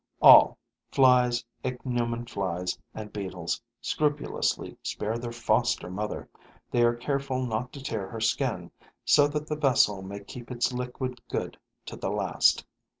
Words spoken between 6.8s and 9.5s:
are careful not to tear her skin, so that